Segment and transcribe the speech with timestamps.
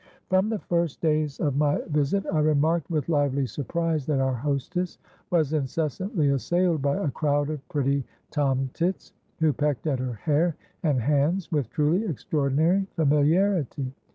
[0.29, 4.97] "From the first days of my visit, I remarked with lively surprise that our hostess
[5.29, 9.11] was incessantly assailed by a crowd of pretty tomtits,
[9.41, 13.93] who pecked at her hair and hands with truly extraordinary familiarity.